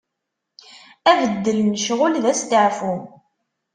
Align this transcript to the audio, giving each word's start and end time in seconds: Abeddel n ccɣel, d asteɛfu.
Abeddel 1.11 1.59
n 1.63 1.75
ccɣel, 1.81 2.13
d 2.23 2.25
asteɛfu. 2.31 2.93